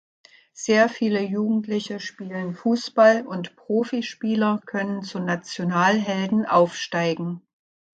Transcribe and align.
Sehr 0.55 0.89
viele 0.89 1.21
Jugendliche 1.21 1.99
spielen 1.99 2.55
Fußball, 2.55 3.27
und 3.27 3.55
Profi-Spieler 3.55 4.59
können 4.65 5.03
zu 5.03 5.19
Nationalhelden 5.19 6.47
aufsteigen. 6.47 7.43